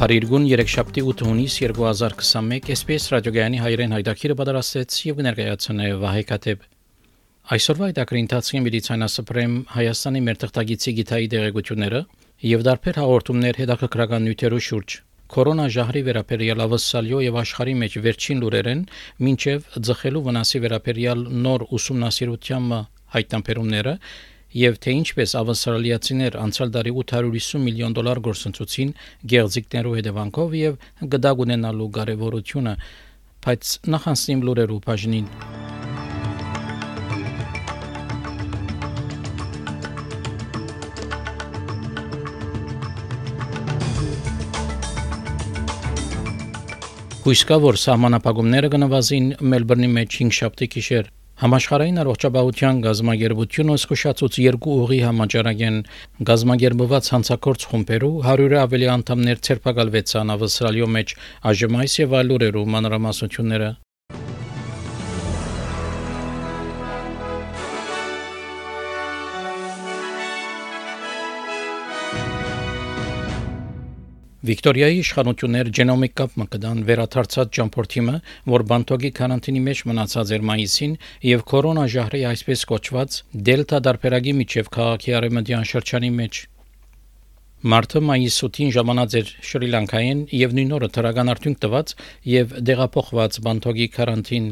Փարիգուն 0.00 0.46
3-շաբթի 0.48 1.02
8 1.10 1.22
հունիս 1.28 1.54
2021 1.60 2.68
SPS 2.72 3.08
ռադիոգայանի 3.12 3.58
հայրեն 3.60 3.90
հայտակիրը 3.98 4.36
պատրաստեց 4.38 4.94
եւ 5.04 5.20
ներկայացնե 5.26 5.88
Վահե 6.00 6.22
Կատեբ։ 6.30 6.62
Այսօրվա 7.56 7.90
այդակրի 7.90 8.22
ընթացքին 8.24 8.64
մեդիցինասպրեմ 8.64 9.58
Հայաստանի 9.74 10.22
մեր 10.30 10.40
թղթագիտի 10.40 10.94
գիտայի 11.00 11.28
դեղեցությունները 11.36 12.00
եւ 12.48 12.64
դարբեր 12.70 13.00
հաղորդումներ 13.02 13.60
հետաքրքրական 13.60 14.26
նյութերու 14.30 14.64
շուրջ 14.70 14.96
Կորոնա 15.36 15.68
ժահրի 15.76 16.02
վերաբերյալ 16.08 16.64
ավսալյո 16.64 17.22
եւ 17.28 17.40
աշխարհի 17.44 17.74
մեջ 17.84 18.00
վերջին 18.08 18.40
լուրերեն 18.40 18.84
մինչեւ 19.28 19.68
ձխելու 19.90 20.24
վնասի 20.30 20.64
վերաբերյալ 20.64 21.26
նոր 21.44 21.68
ուսումնասիրության 21.76 22.72
հայտնաբերումները 23.20 23.94
եւ 24.56 24.78
թե 24.82 24.94
ինչպես 25.00 25.32
ավստրալիացիներ 25.40 26.36
անցյալ 26.42 26.72
տարի 26.74 26.92
850 27.02 27.62
միլիոն 27.66 27.94
դոլար 27.98 28.20
գործընծուցին 28.26 28.90
գեղձիկներու 29.32 29.94
հետևանքով 30.00 30.56
եւ 30.60 30.80
գդակ 31.14 31.44
ունենալու 31.46 31.90
կարեւորությունը 32.00 32.74
բայց 33.46 33.74
նախանցնիմ 33.94 34.44
լուրերու 34.50 34.80
բաժնին 34.90 35.30
Հույս 47.20 47.40
կա, 47.46 47.56
որ 47.62 47.76
սահմանապահումները 47.78 48.68
կնվազին 48.72 49.26
Մելբուրնի 49.52 49.88
մեջ 49.94 50.14
5 50.24 50.36
շաբթի 50.40 50.68
գիշեր 50.74 51.10
Համաշխարհային 51.40 52.00
առողջապահության 52.02 52.80
գազագերբությունը 52.84 53.76
զսկուշացուց 53.78 54.38
երկու 54.44 54.74
ուղի 54.82 54.98
համաճարակեն 55.06 55.78
գազագերբված 56.30 57.10
հանցակորց 57.16 57.66
խումբերու 57.72 58.14
100-ը 58.28 58.62
ավելի 58.66 58.90
անդամներ 59.00 59.44
ցերպակալվեցան 59.48 60.34
ավստրալիո 60.36 60.94
մեջ. 61.00 61.20
Այժմ 61.52 61.78
այս 61.80 62.00
եւ 62.04 62.18
այլ 62.20 62.34
ուրերու 62.36 62.66
մանրամասնությունները 62.76 63.70
Վիկտորիայի 74.40 75.00
իշխանություններ 75.02 75.68
գենոմիկ 75.76 76.12
կապ 76.16 76.36
կդան 76.52 76.78
վերաթարցած 76.88 77.50
ճամփորդիմը, 77.56 78.14
որ 78.52 78.62
բանտոգի 78.70 79.10
կարանտինի 79.18 79.60
մեջ 79.66 79.82
մնացած 79.90 80.32
էր 80.36 80.46
մայիսին 80.50 80.94
եւ 81.28 81.42
կորոնա 81.50 81.84
ժահրի 81.94 82.22
այսպես 82.30 82.62
կոչված 82.70 83.18
դելտա 83.50 83.80
դարբերագի 83.88 84.34
միջև 84.40 84.72
քաղաքի 84.78 85.14
արևմտյան 85.20 85.68
շրջանի 85.74 86.10
մեջ 86.22 86.40
Մարտը 87.60 88.00
մայիսի 88.08 88.46
8-ին 88.48 88.70
ժամանած 88.72 89.14
էր 89.20 89.30
Շրի 89.44 89.66
Լանկային 89.74 90.20
եւ 90.32 90.54
նույն 90.56 90.70
օրը 90.80 90.88
թրական 90.96 91.30
արդյունք 91.34 91.58
տված 91.60 91.90
եւ 92.32 92.54
դեղափոխված 92.70 93.40
բանտոգի 93.44 93.88
կարանտին 94.00 94.46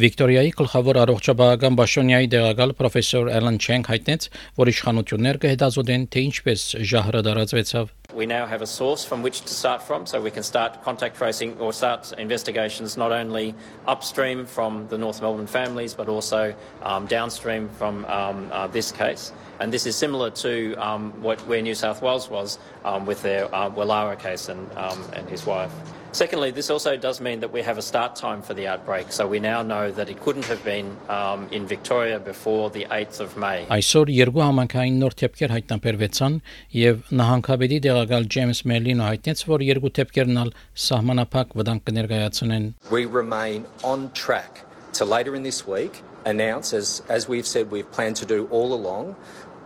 Վիկտորիայի 0.00 0.52
գլխավոր 0.56 0.98
առողջապահական 1.02 1.76
բաշոնյայի 1.76 2.28
դեղակալ 2.32 2.72
պրոֆեսոր 2.78 3.30
Էլեն 3.36 3.56
Չենգ 3.60 3.88
հայտնեց, 3.90 4.26
որ 4.60 4.70
իշխանություններ 4.72 5.38
կհետազոտեն, 5.42 6.04
թե 6.14 6.22
ինչպես 6.30 6.62
ժահրը 6.92 7.22
դարածվեցավ։ 7.26 7.90
We 8.14 8.26
now 8.26 8.46
have 8.46 8.62
a 8.62 8.66
source 8.66 9.04
from 9.04 9.22
which 9.22 9.42
to 9.42 9.52
start 9.54 9.82
from, 9.82 10.06
so 10.06 10.20
we 10.20 10.30
can 10.30 10.42
start 10.42 10.82
contact 10.82 11.16
tracing 11.16 11.56
or 11.58 11.72
start 11.72 12.12
investigations 12.18 12.96
not 12.96 13.12
only 13.12 13.54
upstream 13.86 14.46
from 14.46 14.88
the 14.88 14.98
North 14.98 15.20
Melbourne 15.20 15.46
families, 15.46 15.94
but 15.94 16.08
also 16.08 16.54
um, 16.82 17.06
downstream 17.06 17.68
from 17.68 18.04
um, 18.06 18.48
uh, 18.52 18.66
this 18.68 18.90
case. 18.90 19.32
And 19.60 19.72
this 19.72 19.86
is 19.86 19.96
similar 19.96 20.30
to 20.42 20.74
um, 20.74 21.12
what, 21.22 21.38
where 21.46 21.62
New 21.62 21.74
South 21.74 22.02
Wales 22.02 22.30
was 22.30 22.58
um, 22.84 23.06
with 23.06 23.22
their 23.22 23.52
uh, 23.54 23.70
Wallara 23.70 24.18
case 24.18 24.48
and, 24.48 24.66
um, 24.76 24.98
and 25.12 25.28
his 25.28 25.46
wife. 25.46 25.72
Secondly, 26.15 26.49
this 26.49 26.69
also 26.69 26.95
does 26.95 27.19
mean 27.19 27.41
that 27.41 27.51
we 27.51 27.61
have 27.61 27.77
a 27.77 27.81
start 27.81 28.15
time 28.15 28.41
for 28.41 28.53
the 28.53 28.67
outbreak. 28.67 29.11
So 29.11 29.27
we 29.27 29.37
now 29.41 29.61
know 29.61 29.91
that 29.91 30.09
it 30.09 30.21
couldn't 30.21 30.45
have 30.45 30.63
been 30.63 30.95
um, 31.09 31.49
in 31.51 31.67
Victoria 31.67 32.19
before 32.19 32.69
the 32.69 32.85
8th 32.85 33.19
of 33.19 33.35
May. 33.35 33.65
Այսօր 33.67 34.13
երկու 34.15 34.43
համանքային 34.45 35.01
նոր 35.03 35.17
թեփքեր 35.21 35.53
հայտնաբերվեցան 35.57 36.39
եւ 36.79 37.11
նահանգապետի 37.19 37.81
դեղակալ 37.87 38.29
Ջեյմս 38.37 38.63
Մելինը 38.71 39.09
հայտնեց, 39.09 39.43
որ 39.51 39.67
երկու 39.67 39.93
թեփքերն 39.99 40.41
ալ 40.45 40.55
սահմանափակ 40.87 41.55
վտանգ 41.59 41.87
կներկայացնեն։ 41.91 42.71
We 42.95 43.03
remain 43.19 43.67
on 43.83 44.07
track 44.15 44.63
to 44.95 45.03
later 45.03 45.35
in 45.35 45.43
this 45.43 45.67
week 45.67 45.99
announce 46.25 46.73
as 46.73 47.03
as 47.07 47.27
we've 47.29 47.45
said 47.45 47.69
we've 47.71 47.91
planned 47.91 48.15
to 48.15 48.25
do 48.25 48.47
all 48.49 48.73
along 48.73 49.15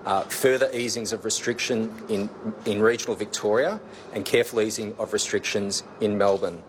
uh, 0.05 0.23
further 0.23 0.69
easings 0.73 1.13
of 1.13 1.25
restriction 1.25 1.91
in, 2.09 2.29
in 2.67 2.81
regional 2.81 3.17
Victoria 3.17 3.81
and 4.13 4.25
careful 4.25 4.61
easing 4.61 4.95
of 4.99 5.13
restrictions 5.13 5.83
in 6.01 6.19
Melbourne. 6.19 6.63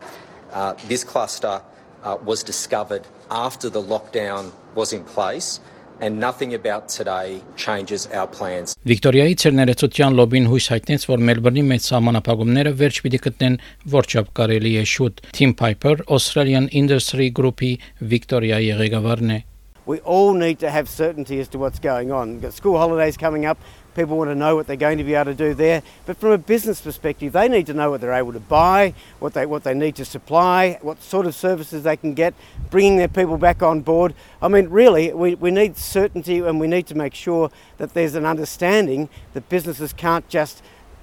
Uh, 0.54 0.74
this 0.88 1.04
cluster 1.04 1.62
uh, 2.04 2.18
was 2.24 2.44
discovered 2.44 3.06
after 3.30 3.70
the 3.70 3.82
lockdown 3.82 4.52
was 4.76 4.94
in 4.94 5.04
place 5.04 5.60
and 6.02 6.20
nothing 6.20 6.54
about 6.54 6.90
today 6.90 7.42
changes 7.56 8.08
our 8.12 8.28
plans. 8.28 8.76
Վիկտորիայի 8.86 9.38
ցերներեցության 9.42 10.18
լոբին 10.20 10.50
հույս 10.52 10.68
հայտնեց, 10.74 11.08
որ 11.12 11.24
Մելբուրնի 11.30 11.64
մեծ 11.72 11.90
սահմանափակումները 11.90 12.76
վերջ 12.84 13.02
պիտի 13.06 13.22
գտնեն 13.30 13.58
որչափ 13.96 14.32
կարելի 14.36 14.76
է 14.84 14.86
շուտ։ 14.92 15.26
Tim 15.40 15.56
Piper, 15.56 15.98
Australian 16.12 16.70
Industry 16.84 17.32
Group-ի 17.32 17.74
Վիկտորիայի 18.12 18.72
ղեկավարն 18.84 19.38
է։ 19.40 19.42
we 19.87 19.99
all 20.01 20.35
need 20.35 20.59
to 20.61 20.71
have 20.71 20.89
certainty 20.89 21.41
as 21.41 21.49
to 21.49 21.59
what's 21.59 21.79
going 21.79 22.13
on. 22.13 22.33
We've 22.33 22.43
got 22.43 22.53
school 22.53 22.79
holidays 22.79 23.17
coming 23.17 23.47
up. 23.47 23.59
People 23.95 24.17
want 24.17 24.31
to 24.31 24.35
know 24.37 24.55
what 24.55 24.67
they're 24.67 24.77
going 24.77 24.99
to 24.99 25.05
be 25.05 25.15
able 25.15 25.33
to 25.33 25.35
do 25.35 25.53
there. 25.53 25.83
But 26.07 26.17
from 26.19 26.31
a 26.31 26.39
business 26.39 26.81
perspective, 26.81 27.33
they 27.33 27.49
need 27.49 27.67
to 27.67 27.75
know 27.75 27.91
what 27.91 28.01
they're 28.01 28.13
able 28.13 28.33
to 28.33 28.41
buy, 28.41 28.95
what 29.19 29.35
they, 29.35 29.47
what 29.47 29.65
they 29.65 29.75
need 29.75 29.97
to 29.97 30.05
supply, 30.05 30.79
what 30.83 31.03
sort 31.03 31.27
of 31.27 31.35
services 31.35 31.83
they 31.83 31.97
can 31.97 32.15
get, 32.15 32.35
bringing 32.71 32.99
their 32.99 33.09
people 33.09 33.37
back 33.37 33.63
on 33.63 33.81
board. 33.81 34.15
I 34.41 34.49
mean, 34.49 34.69
really, 34.69 35.13
we, 35.13 35.35
we 35.35 35.51
need 35.51 35.77
certainty 35.77 36.39
and 36.39 36.61
we 36.61 36.69
need 36.69 36.87
to 36.87 36.95
make 36.95 37.15
sure 37.15 37.51
that 37.79 37.95
there's 37.95 38.15
an 38.15 38.27
understanding 38.27 39.09
that 39.33 39.49
businesses 39.49 39.93
can't 39.93 40.29
just 40.29 40.63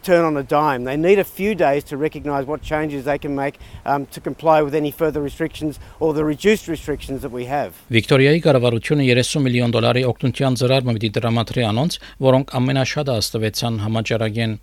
turn 0.10 0.24
on 0.30 0.36
a 0.38 0.44
dime. 0.44 0.82
They 0.90 0.98
need 1.08 1.20
a 1.20 1.30
few 1.40 1.54
days 1.68 1.84
to 1.90 1.98
recognise 1.98 2.46
what 2.52 2.62
changes 2.62 3.04
they 3.10 3.20
can 3.26 3.34
make 3.44 3.56
um, 3.86 4.06
to 4.16 4.20
comply 4.30 4.62
with 4.66 4.74
any 4.82 4.92
further 5.02 5.22
restrictions 5.30 5.74
or 6.00 6.14
the 6.14 6.26
reduced 6.34 6.66
restrictions 6.76 7.20
that 7.24 7.34
we 7.38 7.46
have. 7.56 7.72
Վիկտորիայի 7.92 8.40
կառավարությունը 8.46 9.10
30 9.12 9.44
միլիոն 9.48 9.76
դոլարի 9.76 10.06
օգնության 10.12 10.58
ծրար 10.62 10.88
մտի 10.88 11.12
դրամատրի 11.18 11.68
անոնց, 11.72 12.00
որոնք 12.30 12.56
ամենաշատը 12.62 13.20
աստվեցան 13.22 13.84
համաճարակեն 13.88 14.58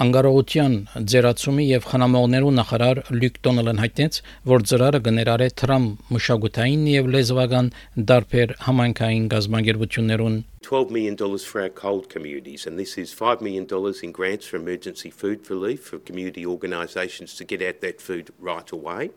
Անգարողության 0.00 0.74
ձերացումի 1.12 1.64
եւ 1.68 1.86
խնամողներու 1.90 2.52
նախարար 2.56 3.00
Լյուկ 3.12 3.34
Դոնալն 3.44 3.80
հայտնեց, 3.82 4.18
որ 4.48 4.62
ծրարը 4.70 5.00
կներառե 5.04 5.48
Թրամ 5.60 5.88
մշակութային 6.16 6.86
եւ 6.88 7.10
լեզվական 7.12 7.68
դարբեր 8.10 8.54
համայնքային 8.64 9.26
գազագերբություններուն 9.34 10.38
$12 10.62 10.90
million 10.96 11.38
for 11.38 11.60
our 11.60 11.68
cold 11.68 12.08
communities, 12.08 12.66
and 12.66 12.78
this 12.78 12.96
is 12.96 13.12
$5 13.12 13.42
million 13.42 13.66
in 14.02 14.12
grants 14.12 14.46
for 14.46 14.56
emergency 14.56 15.10
food 15.10 15.50
relief 15.50 15.84
for 15.84 15.98
community 15.98 16.46
organisations 16.46 17.34
to 17.36 17.44
get 17.44 17.60
out 17.60 17.82
that 17.82 18.00
food 18.00 18.32
right 18.40 18.72
away. 18.72 19.10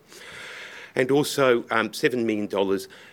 And 0.96 1.12
also 1.12 1.66
um, 1.72 1.90
$7 1.90 2.24
million 2.24 2.50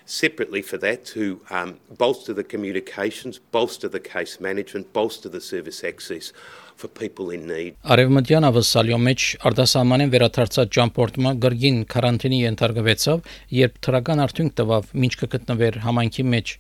separately 0.07 0.63
for 0.63 0.79
that 0.79 1.05
to 1.07 1.41
um, 1.51 1.79
bolster 1.99 2.33
the 2.33 2.45
communications, 2.45 3.39
bolster 3.39 3.89
the 3.89 3.99
case 3.99 4.41
management, 4.41 4.93
bolster 4.93 5.29
the 5.29 5.41
service 5.41 5.83
access 5.83 6.33
for 6.77 6.89
people 6.89 7.31
in 7.31 7.47
need. 7.47 7.75
Արևմտյան 7.83 8.47
ավսալյո 8.49 8.99
մեջ 9.09 9.27
արտասահմանեն 9.49 10.13
վերաթարցած 10.15 10.73
ճամփորդումը 10.77 11.33
գրգին 11.45 11.83
կարանտինի 11.95 12.41
ենթարկվեցավ, 12.43 13.29
երբ 13.59 13.77
թրական 13.87 14.23
արդյունք 14.25 14.57
տվավ, 14.63 14.89
ինչ 15.07 15.13
կգտնվեր 15.23 15.79
համայնքի 15.87 16.27
մեջ։ 16.33 16.57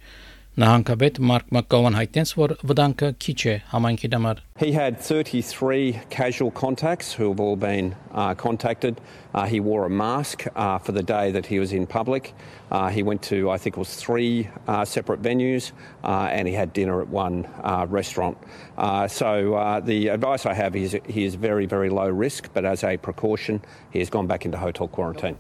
Նահանգապետ 0.60 1.16
Մարկ 1.24 1.46
Մակկովան 1.56 1.94
հայտնեց, 1.96 2.30
որ 2.36 2.52
վտանգը 2.68 3.08
քիչ 3.24 3.36
է 3.48 3.54
համայնքի 3.70 4.10
համար։ 4.12 4.42
He 4.60 4.72
had 4.72 5.00
33 5.00 6.02
casual 6.10 6.50
contacts 6.50 7.14
who 7.14 7.30
have 7.30 7.40
all 7.40 7.56
been 7.56 7.96
uh, 8.12 8.34
contacted. 8.34 9.00
Uh, 9.34 9.46
he 9.46 9.60
wore 9.60 9.86
a 9.86 9.90
mask 9.90 10.46
uh, 10.54 10.78
for 10.78 10.92
the 10.92 11.02
day 11.02 11.32
that 11.32 11.46
he 11.46 11.58
was 11.58 11.72
in 11.72 11.86
public. 11.86 12.34
Uh, 12.70 12.88
he 12.90 13.02
went 13.02 13.22
to, 13.22 13.50
I 13.50 13.56
think 13.56 13.76
it 13.76 13.80
was 13.80 13.96
three 13.96 14.48
uh, 14.68 14.84
separate 14.84 15.22
venues 15.22 15.72
uh, 16.04 16.28
and 16.30 16.46
he 16.46 16.54
had 16.54 16.72
dinner 16.74 17.00
at 17.00 17.08
one 17.08 17.46
uh, 17.64 17.86
restaurant. 17.88 18.36
Uh, 18.76 19.08
so 19.08 19.54
uh, 19.54 19.80
the 19.80 20.08
advice 20.08 20.46
I 20.46 20.52
have 20.52 20.76
is 20.76 20.96
he 21.08 21.24
is 21.24 21.34
very, 21.34 21.66
very 21.66 21.88
low 21.90 22.08
risk, 22.08 22.50
but 22.52 22.64
as 22.64 22.84
a 22.84 22.98
precaution, 22.98 23.62
he 23.90 23.98
has 23.98 24.10
gone 24.10 24.26
back 24.26 24.44
into 24.44 24.58
hotel 24.58 24.86
quarantine. 24.86 25.38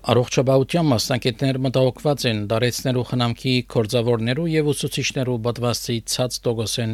Ուսուցիչներու 5.02 5.40
պատվաստի 5.44 5.96
ցած 6.12 6.36
տոկոսեն 6.46 6.92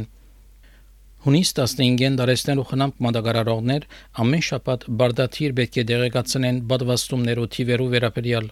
Հունիս 1.24 1.50
15-ին 1.58 2.16
դարեցնելու 2.18 2.64
խնամք 2.70 3.00
մատակարարողներ 3.04 3.86
ամեն 4.22 4.44
շաբաթ 4.48 4.86
բարդաթիր 5.00 5.54
պետք 5.58 5.78
է 5.82 5.84
դեղեկացնեն 5.90 6.60
բադվաստումներու 6.70 7.48
թիվերու 7.56 7.88
վերաբերյալ։ 7.94 8.46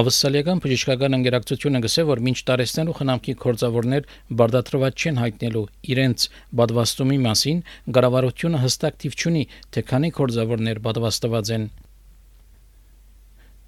Ավսալիական 0.00 0.60
բժշկական 0.64 1.16
ընկերակցությունը 1.18 1.80
գսե 1.86 2.04
որ 2.10 2.22
մինչ 2.26 2.38
տարեստելու 2.50 2.96
խնամքի 2.98 3.34
կորձավորներ 3.44 4.08
բարդատրված 4.42 5.04
չեն 5.04 5.20
հայտնելու 5.22 5.64
իրենց 5.94 6.28
բադվաստումի 6.60 7.18
մասին, 7.24 7.64
գարավարությունը 7.94 8.62
հստակ 8.64 9.00
թիվ 9.04 9.18
չունի, 9.22 9.44
թե 9.70 9.86
քանի 9.94 10.10
կորձավորներ 10.20 10.82
բադվաստված 10.88 11.54
են։ 11.58 11.68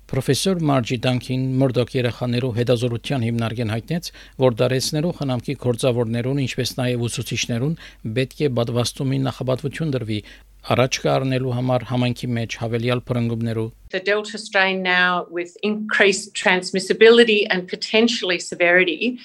Պրոֆեսոր 0.07 0.61
Մարջի 0.63 0.97
Դանկին 1.03 1.45
Մորդոկ 1.61 1.89
երեխաներու 1.97 2.51
հետազորության 2.55 3.25
հիմնարկեն 3.27 3.73
հայտնեց, 3.75 4.11
որ 4.39 4.57
դարեցներու 4.61 5.11
խնամքի 5.19 5.55
կորցավորներուն, 5.65 6.43
ինչպես 6.45 6.73
նաև 6.79 7.03
ուսուցիչներուն 7.07 7.73
պետք 8.19 8.43
է 8.47 8.51
բադվաստումի 8.59 9.19
նախաբատվություն 9.25 9.91
դրվի 9.97 10.19
առաջ 10.77 11.01
կառնելու 11.07 11.57
համար 11.57 11.87
համայնքի 11.91 12.31
մեջ 12.37 12.59
հավելյալ 12.63 13.03
փրկումներու 13.11 13.67
The 13.97 14.03
Delta 14.07 14.39
strain 14.39 14.83
now 14.87 15.27
with 15.29 15.57
increased 15.63 16.35
transmissibility 16.39 17.41
and 17.51 17.67
potentially 17.67 18.39
severity 18.39 19.19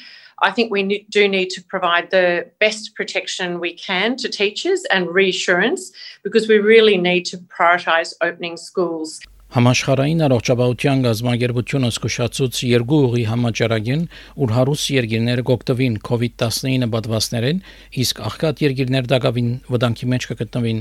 I 0.44 0.50
think 0.50 0.72
we 0.72 1.06
do 1.10 1.28
need 1.28 1.52
to 1.52 1.62
provide 1.62 2.10
the 2.10 2.50
best 2.60 2.96
protection 2.96 3.60
we 3.60 3.74
can 3.74 4.16
to 4.18 4.28
teachers 4.28 4.86
and 4.86 5.08
reassurance 5.14 5.92
because 6.24 6.48
we 6.48 6.58
really 6.58 6.98
need 6.98 7.26
to 7.26 7.38
prioritise 7.38 8.14
opening 8.22 8.58
schools. 8.58 9.20
Համաշխարհային 9.52 10.24
առողջապահության 10.24 11.02
գազագերբությունը 11.04 11.88
զսկուշացուց 11.92 12.60
երկու 12.64 13.00
ուղի 13.08 13.24
համաճարակին, 13.28 14.06
ուր 14.46 14.54
հարուս 14.56 14.84
երկիրները 14.96 15.44
կօգտվին 15.50 15.98
COVID-19 16.08 16.88
պատվաստներեն, 16.94 17.60
իսկ 18.04 18.22
աղքատ 18.30 18.64
երկիրներ 18.64 19.10
դակավին 19.12 19.50
վտանգի 19.76 20.08
մեջ 20.14 20.28
կգտնվին։ 20.32 20.80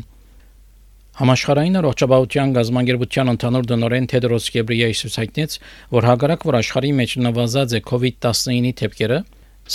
Համաշխարհային 1.18 1.80
առողջապահության 1.80 2.54
գազագերբության 2.60 3.32
ընդհանուր 3.34 3.68
դնորեն 3.74 4.08
Թեդրոս 4.14 4.46
Գեբրիեյսուս 4.54 5.18
հայտնեց, 5.24 5.58
որ 5.98 6.08
հագարակ 6.10 6.46
որ 6.46 6.60
աշխարհի 6.60 6.94
մեջ 7.02 7.18
նվազած 7.26 7.74
է 7.74 7.82
COVID-19-ի 7.90 8.72
դեպքերը, 8.86 9.20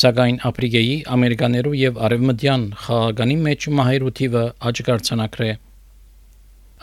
սակայն 0.05 0.39
ապրիգեի, 0.55 0.95
ամերիկաներու 1.19 1.77
եւ 1.83 2.01
արևմտյան 2.07 2.65
խաղաղանի 2.87 3.39
մեջ 3.43 3.69
մահերութիվը 3.75 4.47
աճ 4.71 4.85
կարձանակրե։ 4.87 5.51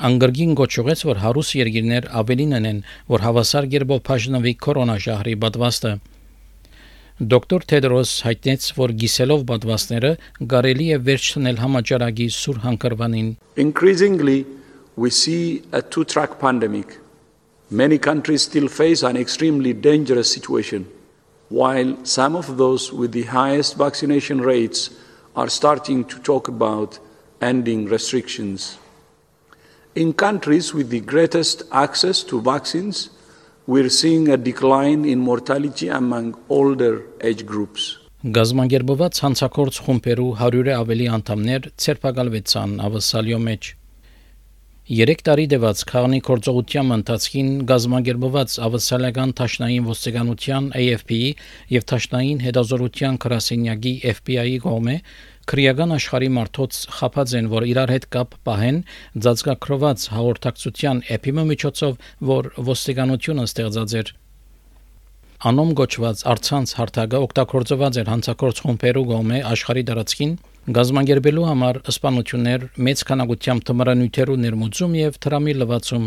Անգրգին 0.00 0.54
գոչուեց, 0.56 1.00
որ 1.04 1.18
հարուս 1.20 1.48
երկիրներ 1.58 2.06
ավելին 2.16 2.54
են, 2.56 2.78
որ 3.12 3.24
հավասար 3.26 3.66
գերբով 3.74 4.00
բաժնվի 4.08 4.54
կորոնաժահրի 4.64 5.34
պատվաստը։ 5.42 5.92
Դոկտոր 7.32 7.66
Թեդրոս 7.70 8.12
հայտնեց, 8.24 8.68
որ 8.78 8.94
գիսելով 9.02 9.44
պատվաստները 9.52 10.12
կարելի 10.48 10.86
է 10.96 10.98
վերջնել 11.08 11.60
համաճարակի 11.62 12.28
սուր 12.38 12.58
հանգրվանին։ 12.64 13.28
Increasingly 13.66 14.38
we 14.96 15.10
see 15.10 15.62
a 15.72 15.82
two-track 15.82 16.40
pandemic. 16.40 16.98
Many 17.70 17.98
countries 17.98 18.42
still 18.48 18.68
face 18.68 19.02
an 19.02 19.16
extremely 19.16 19.72
dangerous 19.72 20.32
situation, 20.32 20.88
while 21.48 21.96
some 22.04 22.34
of 22.34 22.56
those 22.56 22.92
with 22.92 23.12
the 23.12 23.24
highest 23.28 23.76
vaccination 23.76 24.40
rates 24.40 24.90
are 25.36 25.48
starting 25.48 26.04
to 26.04 26.18
talk 26.20 26.48
about 26.48 26.98
ending 27.40 27.86
restrictions. 27.86 28.81
In 29.94 30.14
countries 30.14 30.72
with 30.72 30.88
the 30.88 31.00
greatest 31.00 31.64
access 31.70 32.22
to 32.22 32.40
vaccines, 32.40 33.10
we're 33.66 33.90
seeing 33.90 34.30
a 34.30 34.38
decline 34.38 35.04
in 35.04 35.18
mortality 35.18 35.88
among 35.88 36.34
older 36.48 37.04
age 37.20 37.44
groups. 37.44 37.98
Գազագերբված 38.24 39.20
հանցակորց 39.24 39.80
խումբերու 39.84 40.30
100-ը 40.40 40.74
ավելի 40.78 41.08
անդամներ 41.18 41.68
ցերպակալվեցան 41.84 42.72
ավսալյո 42.88 43.40
մեջ։ 43.48 43.68
3 45.02 45.24
տարի 45.28 45.46
դեված 45.52 45.84
քանի 45.92 46.22
կորցողության 46.30 46.96
ընթացքին 46.96 47.50
գազագերբված 47.72 48.56
ավսալական 48.68 49.36
տաշնային 49.42 49.90
ոստիկանության 49.92 50.72
AFP-ի 50.80 51.28
եւ 51.76 51.86
տաշնային 51.92 52.42
հետազորության 52.48 53.20
գրասենյակի 53.26 53.94
FBI-ի 54.16 54.58
կողմէ 54.64 54.96
քրեական 55.50 55.94
աշխարհի 55.96 56.30
մարդոց 56.36 56.78
խափած 56.98 57.34
են, 57.38 57.50
որ 57.52 57.66
իրար 57.72 57.92
հետ 57.94 58.06
կապ 58.14 58.34
պահեն 58.46 58.78
ծածկակրված 59.26 60.06
հաղորդակցության 60.14 61.02
էփիմը 61.16 61.44
միջոցով, 61.52 61.94
որ 62.32 62.50
ոստիկանությունը 62.72 63.46
ստեղծած 63.50 63.96
էր 64.02 64.12
Անոմ 65.42 65.70
գոչված 65.74 66.20
արցանց 66.30 66.72
հարթակը 66.78 67.20
օգտագործված 67.26 67.96
էր 67.98 68.10
հանցակորց 68.12 68.58
խումբերու 68.62 69.06
գոմե 69.08 69.38
աշխարհի 69.50 69.82
դարածքին 69.88 70.34
գազագերբելու 70.76 71.46
համար 71.48 71.78
սպանություններ 71.90 72.66
մեծ 72.86 73.02
քանակությամբ 73.08 73.64
թմրանյութերու 73.70 74.36
ներմուծում 74.42 74.94
եւ 75.00 75.18
թրամի 75.26 75.54
լվացում 75.58 76.04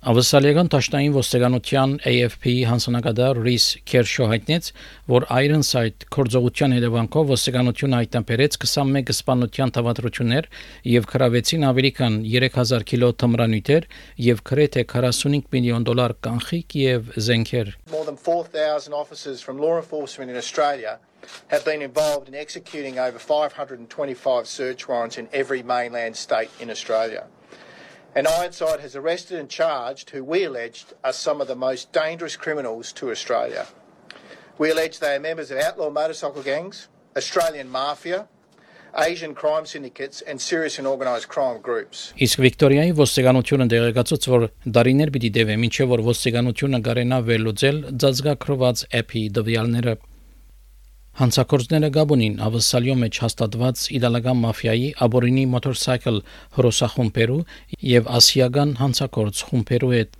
Ավսալիական 0.00 0.70
Տաշտային 0.72 1.12
ոստիկանության 1.12 1.90
AFP 2.08 2.44
հանձնակատար 2.64 3.38
Ռիս 3.44 3.64
Քերշո 3.84 4.28
հայտնեց, 4.30 4.68
որ 5.12 5.26
Ironside 5.28 6.06
կորձողության 6.16 6.74
հետևանքով 6.76 7.32
ոստիկանությունը 7.34 7.98
հայտնաբերեց 8.00 8.56
21 8.62 9.10
սպանության 9.12 9.72
թվադրություններ 9.76 10.48
եւ 10.88 11.08
քրավեցին 11.10 11.66
ավելի 11.68 11.90
քան 11.98 12.16
3000 12.24 12.86
կիլո 12.88 13.10
թմրանյութեր 13.20 13.88
եւ 14.24 14.40
գրեթե 14.48 14.86
45 14.94 15.52
միլիոն 15.52 15.84
դոլար 15.90 16.14
կանխիկ 16.24 16.76
եւ 16.80 17.10
զենքեր։ 17.20 17.74
More 17.92 18.06
than 18.08 18.16
4000 18.16 18.96
officers 18.96 19.44
from 19.44 19.60
law 19.60 19.76
enforcement 19.76 20.32
in 20.32 20.40
Australia 20.40 20.96
have 21.52 21.68
been 21.68 21.84
involved 21.84 22.32
in 22.32 22.34
executing 22.34 22.96
over 22.96 23.20
525 23.20 24.48
search 24.48 24.88
warrants 24.88 25.20
in 25.20 25.28
every 25.30 25.62
mainland 25.62 26.16
state 26.16 26.48
in 26.58 26.70
Australia. 26.70 27.28
And 28.14 28.26
Ironside 28.26 28.80
has 28.80 28.96
arrested 28.96 29.38
and 29.38 29.48
charged 29.48 30.10
who 30.10 30.24
we 30.24 30.44
alleged 30.44 30.94
are 31.04 31.12
some 31.12 31.40
of 31.40 31.48
the 31.48 31.54
most 31.54 31.92
dangerous 31.92 32.36
criminals 32.36 32.92
to 32.92 33.10
Australia. 33.10 33.66
We 34.58 34.70
allege 34.70 34.98
they 34.98 35.14
are 35.14 35.20
members 35.20 35.50
of 35.50 35.58
outlaw 35.58 35.90
motorcycle 35.90 36.42
gangs, 36.42 36.88
Australian 37.16 37.68
mafia, 37.70 38.28
Asian 38.96 39.34
crime 39.34 39.66
syndicates 39.66 40.20
and 40.22 40.40
serious 40.40 40.78
and 40.78 40.86
organised 40.86 41.28
crime 41.28 41.60
groups. 41.62 42.12
Իսկ 42.18 42.42
Վիկտորիայի 42.44 42.92
ոստիկանությունը 42.98 43.66
դեղեկացուց, 43.70 44.26
որ 44.34 44.46
դարիներ 44.66 45.12
պիտի 45.14 45.30
դեվե, 45.36 45.56
մինչև 45.64 45.92
որ 45.94 46.02
ոստիկանությունը 46.10 46.80
կարենա 46.88 47.18
վերլուծել 47.30 47.78
ձազգակրված 48.02 48.82
էփի 49.00 49.22
դվյալները 49.38 49.94
Հանցակործները 51.20 51.88
Գաբոնին 51.92 52.38
ավսալյո 52.40 52.94
մեջ 52.96 53.18
հաստատված 53.20 53.80
իտալական 53.92 54.38
մաֆիայի 54.40 54.86
Aborigine 55.04 55.50
Motorcycle 55.52 56.22
հրոսախումբերու 56.56 57.36
եւ 57.84 58.08
ասիական 58.18 58.72
հանցակորց 58.78 59.42
խումբերու 59.50 59.90
հետ 59.92 60.16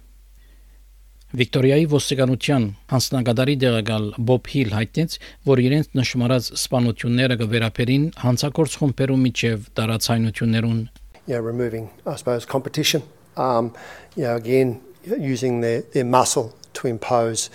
Վիկտորիայի 1.40 1.86
ոստիկանության 1.94 2.66
հանցնագադարի 2.92 3.56
դեղակալ 3.64 4.06
Բոբ 4.28 4.52
Հիլ 4.52 4.76
հայտնեց, 4.76 5.16
որ 5.48 5.64
իրենց 5.64 5.90
նշмарած 6.02 6.52
սպանությունները 6.60 7.40
կվերապերին 7.46 8.06
հանցակորց 8.26 8.78
խումբերու 8.82 9.18
միջև 9.24 9.66
տարածայնություններուն. 9.80 10.80
Yeah, 11.24 11.40
removing 11.40 11.88
I 12.04 12.16
suppose 12.20 12.44
competition. 12.44 13.08
Um, 13.38 13.72
you 14.16 14.24
know, 14.28 14.36
again 14.36 14.80
using 15.06 15.62
their 15.64 15.80
their 15.96 16.04
muscle 16.04 16.52
to 16.74 16.88
impose 16.88 17.48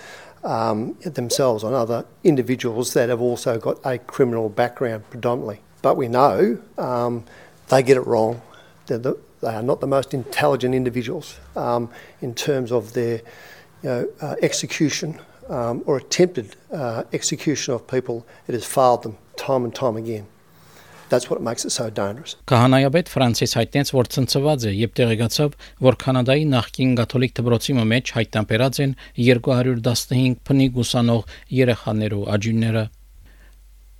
um, 0.46 0.94
themselves 1.04 1.64
on 1.64 1.74
other 1.74 2.06
individuals 2.24 2.92
that 2.94 3.08
have 3.08 3.20
also 3.20 3.58
got 3.58 3.78
a 3.84 3.98
criminal 3.98 4.48
background 4.48 5.08
predominantly. 5.10 5.60
But 5.82 5.96
we 5.96 6.08
know 6.08 6.58
um, 6.78 7.24
they 7.68 7.82
get 7.82 7.96
it 7.96 8.06
wrong. 8.06 8.40
The, 8.86 9.18
they 9.40 9.54
are 9.54 9.62
not 9.62 9.80
the 9.80 9.86
most 9.86 10.14
intelligent 10.14 10.74
individuals 10.74 11.38
um, 11.56 11.90
in 12.20 12.34
terms 12.34 12.72
of 12.72 12.92
their 12.94 13.16
you 13.82 13.88
know, 13.88 14.08
uh, 14.20 14.36
execution 14.40 15.20
um, 15.48 15.82
or 15.86 15.96
attempted 15.98 16.56
uh, 16.72 17.04
execution 17.12 17.74
of 17.74 17.86
people. 17.86 18.26
It 18.48 18.52
has 18.52 18.64
failed 18.64 19.02
them 19.02 19.18
time 19.36 19.64
and 19.64 19.74
time 19.74 19.96
again. 19.96 20.26
That's 21.08 21.30
what 21.30 21.40
makes 21.40 21.64
it 21.64 21.70
so 21.70 21.86
dangerous. 21.90 22.34
Քահանայապետ 22.50 23.10
Ֆրանսիս 23.14 23.52
հայտնեց, 23.58 23.92
որ 23.94 24.10
ցնցված 24.14 24.66
է 24.66 24.72
եւ 24.74 24.90
տեղեկացավ, 24.98 25.56
որ 25.86 25.98
Կանադայի 26.02 26.44
նախկին 26.50 26.94
կաթոլիկ 27.00 27.34
դպրոցի 27.38 27.76
մեջ 27.94 28.12
հայտնաբերած 28.16 28.80
են 28.86 28.94
215 29.22 30.38
փնիկ 30.50 30.80
ուսանող 30.82 31.34
երեխաներու 31.62 32.24
աջունները։ 32.36 32.84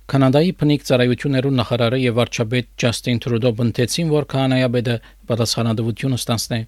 Կանադայի 0.07 0.51
փնիկ 0.59 0.87
ծառայություններու 0.87 1.53
նախարարը 1.59 1.97
եւ 1.99 2.13
վարչապետ 2.19 2.67
Ջաստին 2.79 3.17
Տրուդո 3.23 3.51
բնթեցին, 3.59 4.11
որ 4.15 4.27
քահանայապետը 4.31 4.95
պատասխանատվություն 5.31 6.17
ստանցնե։ 6.17 6.59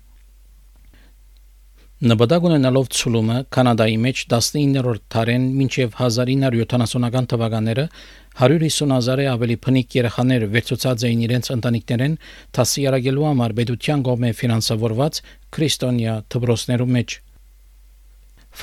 Նպատակ 1.99 2.45
ունենալով 2.47 2.85
ցլումը 2.95 3.37
Կանադայի 3.51 3.95
մեջ 3.99 4.19
19-րդ 4.31 5.01
դարեն 5.11 5.47
մինչև 5.51 5.97
1970-ական 5.99 7.25
թվականները 7.33 7.83
150.000-ը 8.39 9.25
ավելի 9.27 9.57
փնիկ 9.65 9.97
երեխաներ 9.97 10.45
վերցուցած 10.53 11.03
էին 11.09 11.25
իրենց 11.25 11.49
ընտանիքներեն 11.55 12.15
դասիարակելու 12.55 13.25
համար 13.27 13.55
պետության 13.57 14.05
կողմէ 14.07 14.31
ֆինանսավորված 14.39 15.19
քրիստոնյա 15.57 16.13
դպրոցներու 16.35 16.87
մեջ։ 16.95 17.17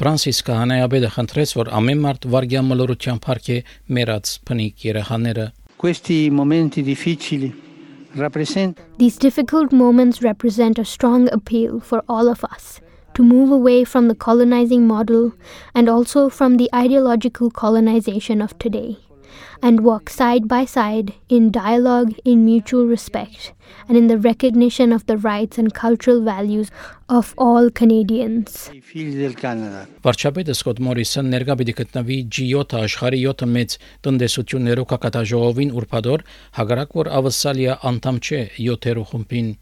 Ֆրանսիս 0.01 0.41
Կանայաբեդը 0.49 1.13
խնդրեց, 1.19 1.55
որ 1.61 1.73
ամեն 1.77 2.03
մարդ 2.07 2.27
վարգյան 2.33 2.73
մլորության 2.73 3.23
փառքի 3.29 3.59
մերած 4.01 4.35
փնիկ 4.49 4.89
երեխաները։ 4.89 5.47
Questi 5.77 6.31
momenti 6.33 6.81
difficili 6.81 7.53
rappresentano 8.17 8.97
These 8.97 9.19
difficult 9.19 9.77
moments 9.77 10.23
represent 10.23 10.79
a 10.79 10.89
strong 10.89 11.29
appeal 11.29 11.81
for 11.81 12.01
all 12.09 12.33
of 12.33 12.41
us 12.49 12.81
to 13.17 13.23
move 13.23 13.51
away 13.51 13.83
from 13.83 14.09
the 14.09 14.15
colonizing 14.15 14.87
model 14.87 15.33
and 15.75 15.89
also 15.89 16.29
from 16.29 16.59
the 16.59 16.69
ideological 16.75 17.51
colonization 17.51 18.43
of 18.43 18.53
today, 18.59 18.99
and 19.63 19.81
walk 19.81 20.11
side 20.11 20.47
by 20.47 20.67
side 20.67 21.15
in 21.31 21.51
dialogue, 21.51 22.13
in 22.27 22.45
mutual 22.45 22.85
respect, 22.85 23.55
and 23.89 23.97
in 23.97 24.09
the 24.09 24.19
recognition 24.19 24.93
of 24.93 25.07
the 25.07 25.17
rights 25.17 25.57
and 25.57 25.73
cultural 25.73 26.21
values 26.21 26.71
of 27.09 27.33
all 27.39 27.71
Canadians. 27.71 28.69
i 28.75 28.83
figli 28.85 29.17
del 29.23 29.35
Canada. 29.41 29.87
Վարչապետը 30.05 30.53
Սկոտ 30.61 30.83
Մորիսոն 30.85 31.33
ներկա 31.33 31.57
պիտի 31.57 31.75
գտնվի 31.81 32.19
G7 32.37 32.81
աշխարհի 32.85 33.23
7 33.33 33.53
մեծ 33.57 33.79
տնտեսություններով 34.05 34.91
կակատաժողովին 34.93 35.77
ուրբադոր 35.81 36.27
հագարակ 36.61 36.99
որ 37.01 37.15
ավսալիա 37.21 37.79
անդամ 37.93 38.21
չէ 38.21 38.43
7-րդ 38.61 39.09
խումբին 39.13 39.55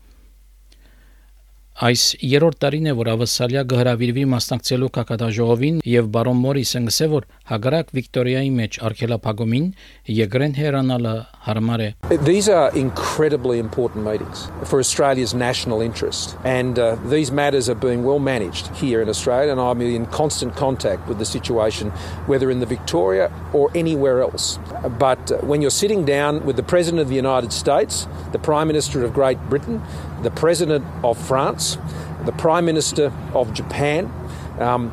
Այս 1.74 2.02
երրորդ 2.22 2.60
տարին 2.62 2.84
է, 2.86 2.92
որ 2.94 3.08
Ավասալիա 3.16 3.62
գհրավիրվի 3.66 4.24
մասնակցելու 4.30 4.88
կակատաժողովին 4.94 5.80
եւ 5.90 6.10
բարոն 6.14 6.36
Մորիսը 6.38 6.82
գսե 6.86 7.08
որ 7.10 7.24
հագարակ 7.50 7.88
Վիկտորիայի 7.98 8.52
մեջ 8.58 8.78
արքելափագումին 8.88 9.66
եգրեն 10.14 10.54
հերանալը 10.54 11.14
հարմար 11.48 11.82
է։ 11.82 11.88
These 12.28 12.48
are 12.48 12.70
incredibly 12.78 13.58
important 13.58 14.06
meetings 14.06 14.46
for 14.62 14.78
Australia's 14.78 15.34
national 15.34 15.82
interest, 15.82 16.36
and 16.44 16.78
uh, 16.78 16.94
these 17.10 17.34
matters 17.34 17.68
are 17.68 17.74
being 17.74 18.06
well 18.06 18.22
managed 18.22 18.70
here 18.78 19.02
in 19.02 19.08
Australia. 19.08 19.50
And 19.50 19.60
I'm 19.60 19.82
in 19.82 20.06
constant 20.06 20.54
contact 20.54 21.08
with 21.08 21.18
the 21.18 21.26
situation, 21.26 21.90
whether 22.30 22.52
in 22.54 22.60
the 22.60 22.70
Victoria 22.70 23.32
or 23.52 23.72
anywhere 23.74 24.22
else. 24.22 24.60
But 25.00 25.32
uh, 25.32 25.38
when 25.42 25.60
you're 25.60 25.74
sitting 25.74 26.06
down 26.06 26.46
with 26.46 26.54
the 26.54 26.62
President 26.62 27.02
of 27.02 27.08
the 27.08 27.18
United 27.18 27.52
States, 27.52 28.06
the 28.30 28.38
Prime 28.38 28.68
Minister 28.68 29.02
of 29.02 29.12
Great 29.12 29.42
Britain, 29.50 29.82
the 30.24 30.34
President 30.42 30.84
of 31.02 31.16
France, 31.18 31.78
the 32.24 32.32
Prime 32.32 32.64
Minister 32.64 33.12
of 33.34 33.52
Japan, 33.52 34.10
um, 34.58 34.92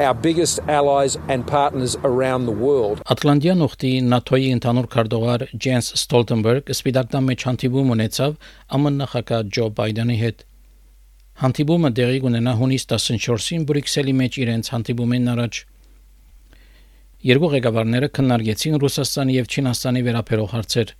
our 0.00 0.14
biggest 0.14 0.60
allies 0.68 1.16
and 1.28 1.46
partners 1.46 1.96
around 2.04 2.46
the 2.46 2.52
world. 2.66 3.00
Ատլանտյան 3.14 3.64
ուխտի 3.66 3.92
ՆԱԹՕ-ի 4.18 4.50
ընդհանուր 4.56 4.86
քարտուղար 4.94 5.44
Ջենս 5.64 5.86
Ստոլտենբերգ 5.98 6.72
սպիտակտան 6.76 7.24
մեջ 7.30 7.46
հանդիպում 7.48 7.92
ունեցավ 7.96 8.36
ԱՄՆ 8.76 8.92
նախագահ 8.98 9.42
Ջո 9.56 9.66
Բայդենի 9.78 10.18
հետ։ 10.22 10.44
Հանդիպումը 11.38 11.90
տեղի 11.98 12.22
կունենա 12.26 12.52
հունիս 12.60 12.84
14-ին 12.92 13.66
Բրյուսելի 13.68 14.14
մեջ 14.20 14.38
իրենց 14.44 14.72
հանդիպումին 14.74 15.28
առաջ։ 15.34 15.60
Երկու 17.28 17.50
ղեկավարները 17.54 18.08
քննարկեցին 18.18 18.80
Ռուսաստանի 18.82 19.38
եւ 19.38 19.46
Չինաստանի 19.54 20.02
վերաբերող 20.08 20.50
հարցեր։ 20.54 20.92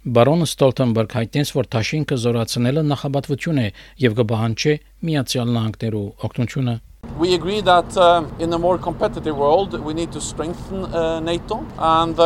Բարոն 0.00 0.46
Ստոլտենբերգ 0.46 1.12
հայտնեց, 1.12 1.50
որ 1.52 1.66
Թաշինքը 1.74 2.16
զորացնելը 2.22 2.82
նախաբատվություն 2.88 3.58
է 3.60 3.64
եւ 4.00 4.14
կբահանջի 4.16 4.72
Միացյալ 5.04 5.50
Նահանգներու 5.52 6.04
օգնությունը։ 6.24 6.76
We 7.20 7.34
agree 7.34 7.60
that 7.60 7.94
uh, 7.98 8.24
in 8.38 8.54
a 8.54 8.58
more 8.58 8.78
competitive 8.78 9.36
world 9.36 9.78
we 9.84 9.92
need 9.92 10.10
to 10.12 10.20
strengthen 10.22 10.86
uh, 10.86 11.20
NATO 11.20 11.66
and 11.76 12.18
uh, 12.18 12.24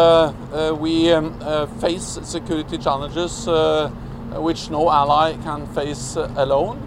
uh, 0.54 0.72
we 0.78 1.10
um, 1.10 1.34
uh, 1.40 1.66
face 1.82 2.20
security 2.22 2.78
challenges 2.78 3.48
uh, 3.48 3.90
which 4.38 4.70
no 4.70 4.88
ally 4.88 5.34
can 5.42 5.66
face 5.74 6.16
uh, 6.16 6.30
alone. 6.36 6.78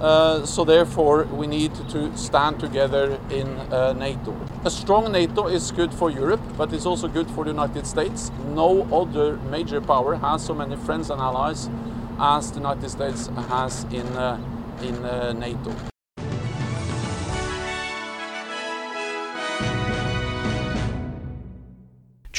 Uh, 0.00 0.46
so 0.46 0.64
therefore 0.64 1.24
we 1.36 1.46
need 1.46 1.74
to 1.92 2.16
stand 2.16 2.58
together 2.58 3.20
in 3.28 3.46
uh, 3.68 3.92
NATO. 3.92 4.32
A 4.62 4.68
strong 4.68 5.10
NATO 5.10 5.46
is 5.46 5.72
good 5.72 5.88
for 5.94 6.10
Europe, 6.10 6.42
but 6.58 6.70
it's 6.74 6.84
also 6.84 7.08
good 7.08 7.26
for 7.30 7.44
the 7.44 7.50
United 7.50 7.86
States. 7.86 8.30
No 8.54 8.86
other 8.92 9.38
major 9.50 9.80
power 9.80 10.16
has 10.16 10.44
so 10.44 10.52
many 10.52 10.76
friends 10.76 11.08
and 11.08 11.18
allies 11.18 11.70
as 12.18 12.52
the 12.52 12.58
United 12.58 12.90
States 12.90 13.28
has 13.48 13.84
in, 13.84 14.06
uh, 14.18 14.36
in 14.82 14.96
uh, 15.02 15.32
NATO. 15.32 15.72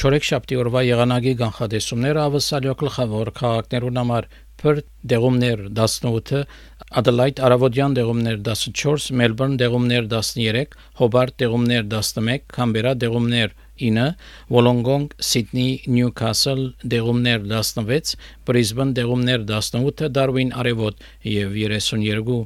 Չորեքշաբթի 0.02 0.56
օրվա 0.58 0.80
եղանակի 0.82 1.32
կանխատեսումները 1.42 2.22
ավսալյո 2.28 2.72
գլխավոր 2.80 3.28
քաղաքներուն 3.38 4.00
համար 4.00 4.26
Perth 4.62 4.86
դեղումներ 5.10 5.68
18, 5.74 6.42
Adelaide 6.91 7.43
արավոտյան 7.43 7.95
դեղումներ 7.97 8.37
14, 8.47 9.11
Melbourne 9.11 9.57
դեղումներ 9.59 10.05
13, 10.13 10.75
Hobart 10.99 11.35
դեղումներ 11.41 11.89
11, 11.91 12.45
Canberra 12.47 12.93
դեղումներ 12.95 13.55
9, 13.81 14.15
Wollongong, 14.49 15.09
Sydney, 15.19 15.81
Newcastle 15.87 16.73
դեղումներ 16.83 17.43
16, 17.51 18.15
Brisbane 18.47 18.95
դեղումներ 18.95 19.43
18, 19.51 20.07
Darwin 20.15 20.53
արևոտ 20.55 21.03
եւ 21.23 21.57
32 21.65 22.45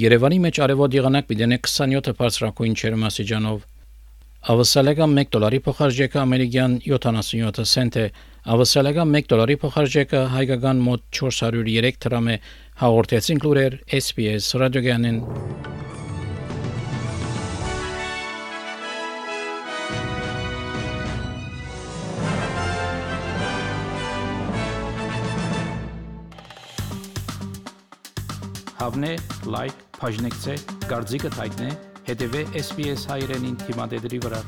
Երևանի 0.00 0.38
մեջ 0.46 0.62
արևոտ 0.64 0.96
եղանակ 1.00 1.28
պիտի 1.28 1.50
27 1.52 2.16
բարձրակույն 2.16 2.80
չերմասիջանով 2.80 3.68
Ավսալեգա 4.40 5.04
1 5.20 5.26
դոլարի 5.34 5.58
փոխարժեքը 5.64 6.18
ամերիկյան 6.20 6.74
77 6.86 7.66
سنت 7.68 7.96
է։ 8.00 8.04
Ավսալեգա 8.54 9.04
1 9.18 9.26
դոլարի 9.32 9.56
փոխարժեքը 9.64 10.22
հայկական 10.34 10.80
մոտ 10.86 11.02
403 11.18 11.98
դրամ 12.06 12.30
է։ 12.32 12.36
Հաղորդեցին 12.75 13.37
լուրեր 13.39 13.75
SPS 13.95 14.49
ռադիոգյանին։ 14.59 15.19
Հավնե 28.75 29.15
լայք, 29.55 29.87
բաժնեկցե, 30.01 30.59
դարձիկը 30.91 31.35
թայտնե, 31.39 31.73
հետեւե 32.11 32.47
SPS 32.59 33.07
հայրենին 33.13 33.61
թիմադեդի 33.63 34.25
վրա։ 34.27 34.47